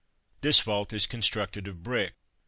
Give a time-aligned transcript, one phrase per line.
[0.41, 2.15] This vault is constructed of brick.